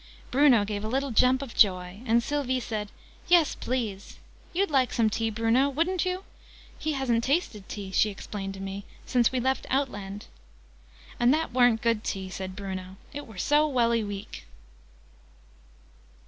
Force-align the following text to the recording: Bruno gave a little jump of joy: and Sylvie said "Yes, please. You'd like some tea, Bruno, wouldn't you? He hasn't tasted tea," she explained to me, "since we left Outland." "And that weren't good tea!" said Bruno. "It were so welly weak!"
Bruno 0.31 0.65
gave 0.65 0.83
a 0.83 0.87
little 0.87 1.11
jump 1.11 1.43
of 1.43 1.53
joy: 1.53 2.01
and 2.07 2.23
Sylvie 2.23 2.59
said 2.59 2.91
"Yes, 3.27 3.53
please. 3.53 4.17
You'd 4.51 4.71
like 4.71 4.91
some 4.91 5.11
tea, 5.11 5.29
Bruno, 5.29 5.69
wouldn't 5.69 6.05
you? 6.07 6.23
He 6.79 6.93
hasn't 6.93 7.23
tasted 7.23 7.69
tea," 7.69 7.91
she 7.91 8.09
explained 8.09 8.55
to 8.55 8.59
me, 8.59 8.83
"since 9.05 9.31
we 9.31 9.39
left 9.39 9.67
Outland." 9.69 10.25
"And 11.19 11.31
that 11.35 11.53
weren't 11.53 11.83
good 11.83 12.03
tea!" 12.03 12.31
said 12.31 12.55
Bruno. 12.55 12.97
"It 13.13 13.27
were 13.27 13.37
so 13.37 13.67
welly 13.67 14.03
weak!" 14.03 14.45